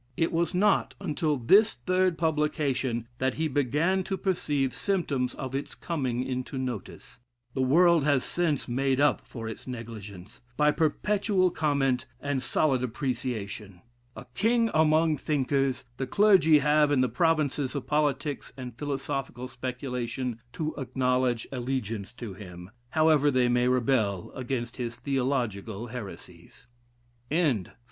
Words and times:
It 0.17 0.31
was 0.31 0.55
not 0.55 0.95
until 0.99 1.37
this 1.37 1.75
third 1.75 2.17
publication 2.17 3.07
that 3.19 3.35
he 3.35 3.47
"began 3.47 4.03
to 4.05 4.17
perceive 4.17 4.73
symptoms 4.73 5.35
of 5.35 5.53
its 5.53 5.75
coming 5.75 6.23
into 6.23 6.57
notice." 6.57 7.19
The 7.53 7.61
world 7.61 8.03
has 8.03 8.23
since 8.23 8.67
made 8.67 8.99
up 8.99 9.21
for 9.27 9.47
its 9.47 9.67
negligence, 9.67 10.41
by 10.57 10.71
perpetual 10.71 11.51
comment 11.51 12.07
and 12.19 12.41
solid 12.41 12.81
appreciation. 12.83 13.83
A 14.15 14.25
king 14.33 14.71
among 14.73 15.17
thinkers, 15.17 15.85
the 15.97 16.07
clergy 16.07 16.57
have 16.57 16.91
in 16.91 17.01
the 17.01 17.07
provinces 17.07 17.75
of 17.75 17.85
politics 17.85 18.51
and 18.57 18.75
philosophical 18.79 19.47
speculation 19.47 20.39
to 20.53 20.73
acknowledge 20.79 21.47
allegiance 21.51 22.11
to 22.15 22.33
him, 22.33 22.71
however 22.89 23.29
they 23.29 23.49
may 23.49 23.67
rebel 23.67 24.31
against 24.33 24.77
his 24.77 24.95
theological 24.95 25.89
heresies. 25.93 26.65
J. 27.29 27.43
W. 27.43 27.63
DR. 27.65 27.73